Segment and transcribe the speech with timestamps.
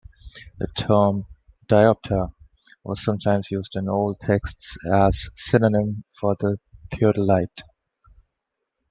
[0.57, 1.27] The term
[1.67, 2.33] "diopter"
[2.83, 6.35] was sometimes used in old texts as a synonym for
[6.91, 7.61] theodolite.